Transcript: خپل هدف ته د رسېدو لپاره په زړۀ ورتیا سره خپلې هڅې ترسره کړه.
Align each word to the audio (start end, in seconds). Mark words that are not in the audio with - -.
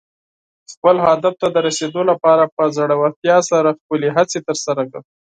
خپل 0.73 0.95
هدف 1.07 1.33
ته 1.41 1.47
د 1.51 1.57
رسېدو 1.67 2.01
لپاره 2.11 2.43
په 2.55 2.63
زړۀ 2.77 2.95
ورتیا 3.01 3.37
سره 3.51 3.77
خپلې 3.79 4.07
هڅې 4.15 4.39
ترسره 4.47 4.81
کړه. 4.89 5.01